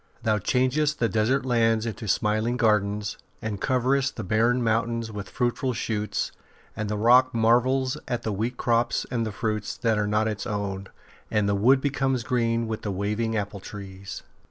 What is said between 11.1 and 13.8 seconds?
and the wood becomes green with waving apple